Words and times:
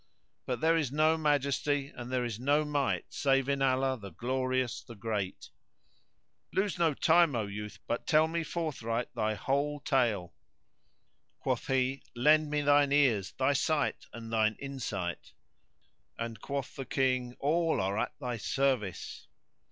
But 0.47 0.61
there 0.61 0.75
is 0.77 0.91
no 0.91 1.15
Majesty 1.15 1.93
and 1.95 2.11
there 2.11 2.25
is 2.25 2.39
no 2.39 2.65
Might 2.65 3.13
save 3.13 3.47
in 3.47 3.61
Allah, 3.61 3.99
the 4.01 4.09
Glorious, 4.09 4.81
the 4.81 4.95
Great![FN#116] 4.95 5.49
Lose 6.57 6.79
no 6.79 6.95
time, 6.95 7.35
O 7.35 7.45
youth, 7.45 7.77
but 7.85 8.07
tell 8.07 8.27
me 8.27 8.43
forthright 8.43 9.13
thy 9.13 9.35
whole 9.35 9.79
tale." 9.79 10.33
Quoth 11.41 11.67
he, 11.67 12.01
"Lend 12.15 12.49
me 12.49 12.61
thine 12.61 12.91
ears, 12.91 13.33
thy 13.33 13.53
sight 13.53 14.07
and 14.11 14.33
thine 14.33 14.55
insight;" 14.57 15.33
and 16.17 16.41
quoth 16.41 16.75
the 16.75 16.85
King, 16.85 17.35
"All 17.39 17.79
are 17.79 17.99
at 17.99 18.15
thy 18.19 18.37
service!" 18.37 19.27